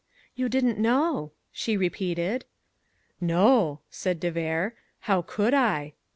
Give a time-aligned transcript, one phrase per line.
[0.33, 2.45] "You didn't know," she repeated.
[3.21, 5.93] "No," said de Vere; "how could I?"